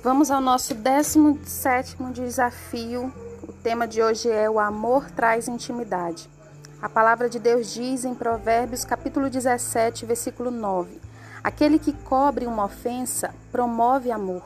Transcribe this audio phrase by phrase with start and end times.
[0.00, 3.12] Vamos ao nosso 17 desafio.
[3.42, 6.30] O tema de hoje é o amor traz intimidade.
[6.80, 11.00] A palavra de Deus diz em Provérbios capítulo 17, versículo 9:
[11.42, 14.44] Aquele que cobre uma ofensa promove amor,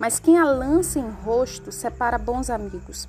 [0.00, 3.08] mas quem a lança em rosto separa bons amigos.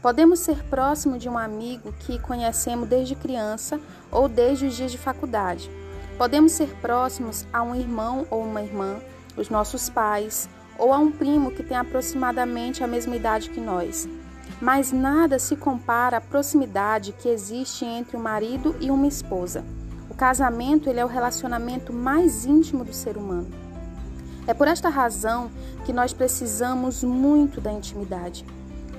[0.00, 3.78] Podemos ser próximo de um amigo que conhecemos desde criança
[4.10, 5.70] ou desde os dias de faculdade.
[6.16, 8.98] Podemos ser próximos a um irmão ou uma irmã,
[9.36, 10.48] os nossos pais,
[10.78, 14.08] ou a um primo que tem aproximadamente a mesma idade que nós.
[14.60, 19.64] Mas nada se compara à proximidade que existe entre um marido e uma esposa.
[20.08, 23.48] O casamento ele é o relacionamento mais íntimo do ser humano.
[24.46, 25.50] É por esta razão
[25.84, 28.44] que nós precisamos muito da intimidade.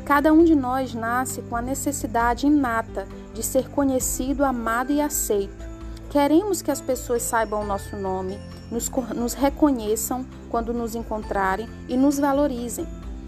[0.06, 5.67] Cada um de nós nasce com a necessidade inata de ser conhecido, amado e aceito.
[6.10, 8.40] Queremos que as pessoas saibam o nosso nome,
[8.72, 12.88] nos, nos reconheçam quando nos encontrarem e nos valorizem.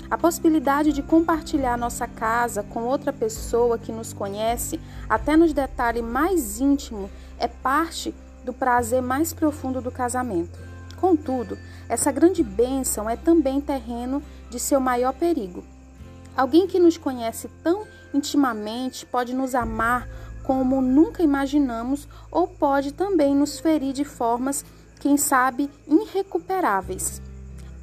[0.09, 6.03] A possibilidade de compartilhar nossa casa com outra pessoa que nos conhece, até nos detalhes
[6.03, 10.58] mais íntimos, é parte do prazer mais profundo do casamento.
[10.99, 15.64] Contudo, essa grande bênção é também terreno de seu maior perigo.
[16.36, 20.08] Alguém que nos conhece tão intimamente pode nos amar
[20.50, 24.66] como nunca imaginamos ou pode também nos ferir de formas
[25.00, 27.22] quem sabe, irrecuperáveis.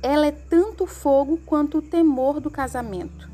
[0.02, 3.30] Ela é tanto fogo quanto o temor do casamento.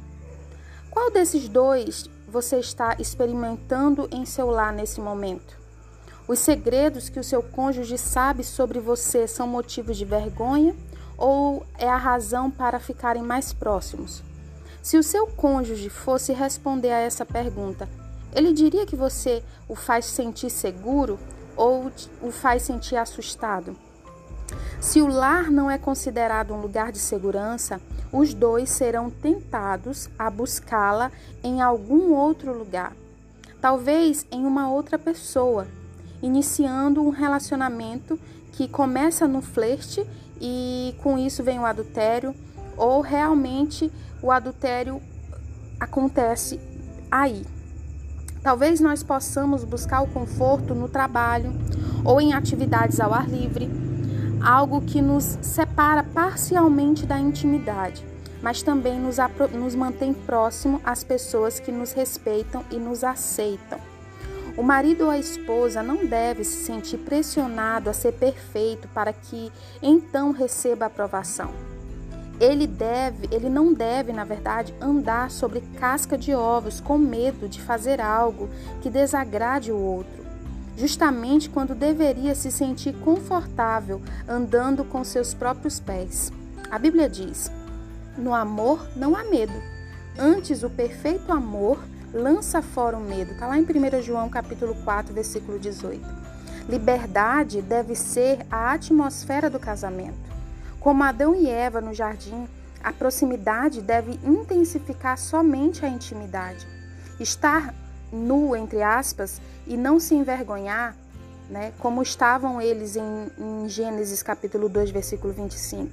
[0.90, 5.56] Qual desses dois você está experimentando em seu lar nesse momento?
[6.28, 10.76] Os segredos que o seu cônjuge sabe sobre você são motivos de vergonha
[11.16, 14.22] ou é a razão para ficarem mais próximos?
[14.82, 17.88] Se o seu cônjuge fosse responder a essa pergunta,
[18.34, 21.18] ele diria que você o faz sentir seguro
[21.56, 21.90] ou
[22.22, 23.76] o faz sentir assustado.
[24.80, 27.80] Se o lar não é considerado um lugar de segurança,
[28.12, 31.10] os dois serão tentados a buscá-la
[31.42, 32.94] em algum outro lugar,
[33.60, 35.66] talvez em uma outra pessoa,
[36.20, 38.18] iniciando um relacionamento
[38.52, 40.06] que começa no flerte
[40.40, 42.34] e com isso vem o adultério,
[42.76, 45.00] ou realmente o adultério
[45.80, 46.60] acontece
[47.10, 47.46] aí.
[48.42, 51.52] Talvez nós possamos buscar o conforto no trabalho
[52.04, 53.70] ou em atividades ao ar livre,
[54.42, 58.04] algo que nos separa parcialmente da intimidade,
[58.42, 59.18] mas também nos,
[59.54, 63.78] nos mantém próximo às pessoas que nos respeitam e nos aceitam.
[64.56, 69.52] O marido ou a esposa não deve se sentir pressionado a ser perfeito para que
[69.80, 71.71] então receba aprovação.
[72.42, 77.60] Ele deve, ele não deve, na verdade, andar sobre casca de ovos com medo de
[77.60, 80.24] fazer algo que desagrade o outro,
[80.76, 86.32] justamente quando deveria se sentir confortável andando com seus próprios pés.
[86.68, 87.48] A Bíblia diz:
[88.18, 89.54] "No amor não há medo.
[90.18, 91.78] Antes o perfeito amor
[92.12, 96.04] lança fora o medo." Está lá em 1 João capítulo 4, versículo 18.
[96.68, 100.31] Liberdade deve ser a atmosfera do casamento.
[100.82, 102.48] Como Adão e Eva no jardim,
[102.82, 106.66] a proximidade deve intensificar somente a intimidade.
[107.20, 107.72] Estar
[108.12, 110.96] nu, entre aspas, e não se envergonhar,
[111.48, 115.88] né, como estavam eles em, em Gênesis capítulo 2, versículo 25,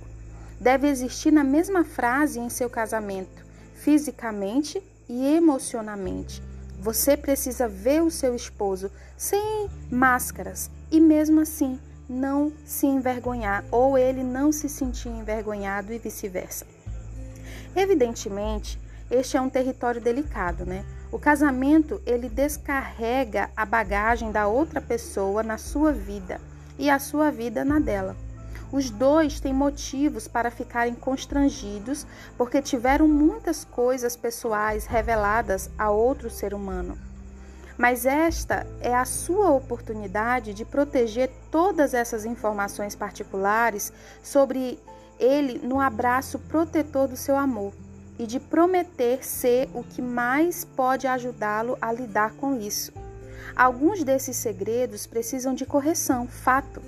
[0.59, 3.45] deve existir na mesma frase em seu casamento,
[3.75, 6.41] fisicamente e emocionalmente.
[6.79, 13.97] Você precisa ver o seu esposo sem máscaras e mesmo assim não se envergonhar ou
[13.97, 16.65] ele não se sentir envergonhado e vice-versa.
[17.75, 18.79] Evidentemente,
[19.11, 20.83] este é um território delicado, né?
[21.11, 26.41] O casamento, ele descarrega a bagagem da outra pessoa na sua vida
[26.77, 28.15] e a sua vida na dela.
[28.71, 32.05] Os dois têm motivos para ficarem constrangidos
[32.37, 37.08] porque tiveram muitas coisas pessoais reveladas a outro ser humano.
[37.79, 44.77] Mas esta é a sua oportunidade de proteger todas essas informações particulares sobre
[45.17, 47.71] ele no abraço protetor do seu amor
[48.19, 52.91] e de prometer ser o que mais pode ajudá-lo a lidar com isso.
[53.55, 56.81] Alguns desses segredos precisam de correção, fato.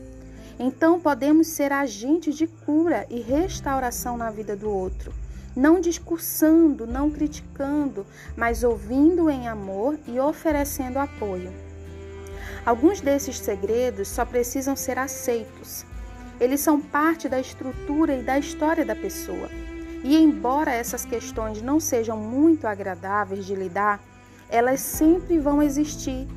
[0.60, 5.14] Então podemos ser agentes de cura e restauração na vida do outro
[5.56, 8.06] não discursando, não criticando,
[8.36, 11.52] mas ouvindo em amor e oferecendo apoio.
[12.66, 15.86] Alguns desses segredos só precisam ser aceitos.
[16.40, 19.50] Eles são parte da estrutura e da história da pessoa.
[20.04, 24.00] E embora essas questões não sejam muito agradáveis de lidar,
[24.50, 26.28] elas sempre vão existir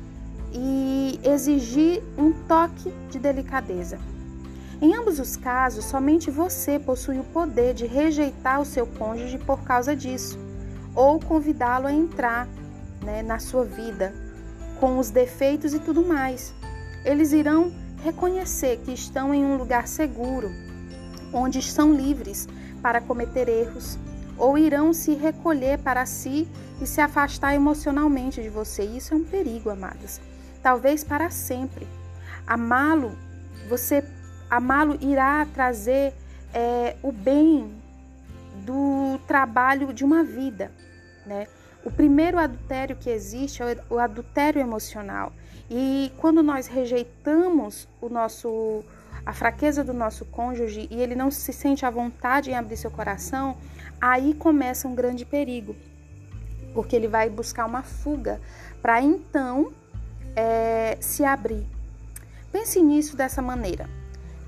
[0.53, 3.99] e exigir um toque de delicadeza.
[4.81, 9.63] Em ambos os casos, somente você possui o poder de rejeitar o seu cônjuge por
[9.63, 10.37] causa disso,
[10.93, 12.47] ou convidá-lo a entrar
[13.01, 14.13] né, na sua vida,
[14.79, 16.53] com os defeitos e tudo mais.
[17.05, 17.71] Eles irão
[18.03, 20.51] reconhecer que estão em um lugar seguro,
[21.31, 22.47] onde são livres
[22.81, 23.97] para cometer erros,
[24.37, 26.47] ou irão se recolher para si
[26.81, 28.83] e se afastar emocionalmente de você.
[28.83, 30.19] Isso é um perigo, amadas.
[30.61, 31.87] Talvez para sempre.
[32.45, 33.17] Amá-lo,
[33.69, 34.03] você
[34.49, 36.13] amá-lo irá trazer
[36.53, 37.71] é, o bem
[38.65, 40.71] do trabalho de uma vida,
[41.25, 41.47] né?
[41.83, 45.31] O primeiro adultério que existe é o adultério emocional.
[45.69, 48.83] E quando nós rejeitamos o nosso
[49.25, 52.91] a fraqueza do nosso cônjuge e ele não se sente à vontade em abrir seu
[52.91, 53.57] coração,
[53.99, 55.75] aí começa um grande perigo,
[56.73, 58.39] porque ele vai buscar uma fuga
[58.83, 59.73] para então
[60.35, 61.65] é, se abrir.
[62.51, 63.89] Pense nisso dessa maneira.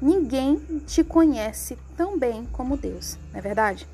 [0.01, 3.87] Ninguém te conhece tão bem como Deus, não é verdade?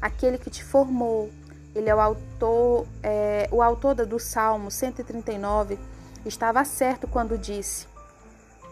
[0.00, 1.30] Aquele que te formou,
[1.74, 5.78] ele é o autor, é, o autor do Salmo 139,
[6.26, 7.86] estava certo quando disse: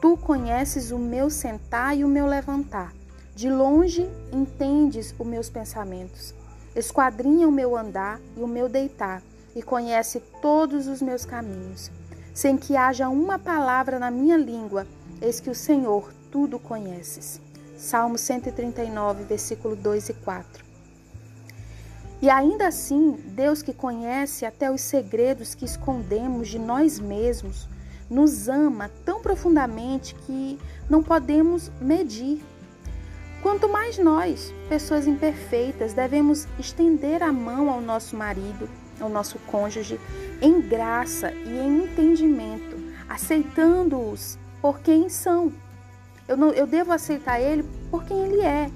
[0.00, 2.92] Tu conheces o meu sentar e o meu levantar.
[3.34, 6.34] De longe entendes os meus pensamentos.
[6.76, 9.22] Esquadrinha o meu andar e o meu deitar,
[9.56, 11.90] e conhece todos os meus caminhos.
[12.34, 14.86] Sem que haja uma palavra na minha língua,
[15.22, 17.40] eis que o Senhor tudo conheces.
[17.76, 20.64] Salmo 139, versículo 2 e 4.
[22.20, 27.68] E ainda assim, Deus que conhece até os segredos que escondemos de nós mesmos,
[28.10, 30.58] nos ama tão profundamente que
[30.90, 32.42] não podemos medir.
[33.40, 38.68] Quanto mais nós, pessoas imperfeitas, devemos estender a mão ao nosso marido,
[39.00, 40.00] ao nosso cônjuge,
[40.42, 42.76] em graça e em entendimento,
[43.08, 45.52] aceitando-os por quem são
[46.26, 48.70] eu, não, eu devo aceitar ele por quem ele é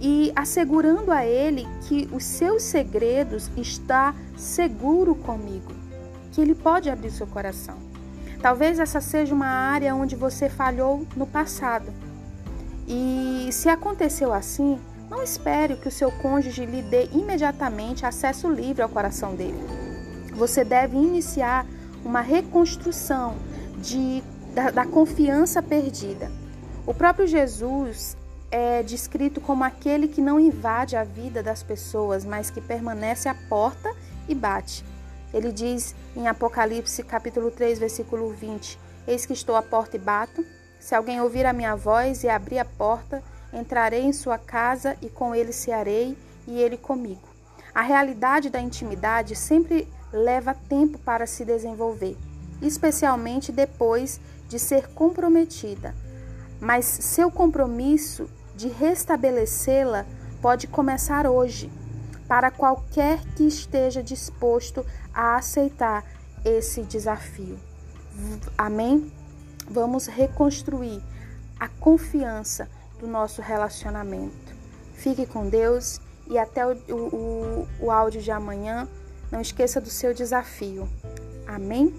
[0.00, 5.72] e assegurando a ele que os seus segredos está seguro comigo,
[6.32, 7.76] que ele pode abrir seu coração.
[8.40, 11.92] Talvez essa seja uma área onde você falhou no passado.
[12.86, 14.78] E se aconteceu assim,
[15.10, 19.58] não espere que o seu cônjuge lhe dê imediatamente acesso livre ao coração dele.
[20.34, 21.66] Você deve iniciar
[22.04, 23.34] uma reconstrução
[23.78, 24.22] de,
[24.54, 26.30] da, da confiança perdida.
[26.88, 28.16] O próprio Jesus
[28.50, 33.34] é descrito como aquele que não invade a vida das pessoas, mas que permanece à
[33.34, 33.94] porta
[34.26, 34.82] e bate.
[35.34, 40.42] Ele diz em Apocalipse capítulo 3, versículo 20: Eis que estou à porta e bato.
[40.80, 45.10] Se alguém ouvir a minha voz e abrir a porta, entrarei em sua casa e
[45.10, 47.28] com ele cearei e ele comigo.
[47.74, 52.16] A realidade da intimidade sempre leva tempo para se desenvolver,
[52.62, 54.18] especialmente depois
[54.48, 55.94] de ser comprometida
[56.60, 60.04] mas seu compromisso de restabelecê-la
[60.40, 61.70] pode começar hoje,
[62.26, 64.84] para qualquer que esteja disposto
[65.14, 66.04] a aceitar
[66.44, 67.58] esse desafio.
[68.56, 69.10] Amém?
[69.70, 71.02] Vamos reconstruir
[71.58, 72.68] a confiança
[72.98, 74.54] do nosso relacionamento.
[74.94, 78.86] Fique com Deus e até o, o, o áudio de amanhã.
[79.30, 80.88] Não esqueça do seu desafio.
[81.46, 81.94] Amém?